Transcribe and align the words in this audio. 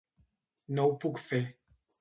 No 0.79 0.87
ho 0.87 0.97
puc 1.05 1.23
fer. 1.27 1.43